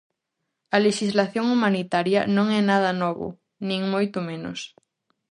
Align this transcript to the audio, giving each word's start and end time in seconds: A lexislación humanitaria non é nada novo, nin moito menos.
A 0.75 0.77
lexislación 0.85 1.45
humanitaria 1.53 2.21
non 2.37 2.47
é 2.59 2.61
nada 2.71 2.91
novo, 3.03 3.27
nin 3.67 3.81
moito 3.93 4.17
menos. 4.29 4.59